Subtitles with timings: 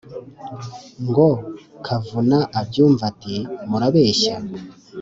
[1.07, 1.27] ngo
[1.85, 3.35] kavuna abyumve ati:
[3.69, 4.35] murabeshya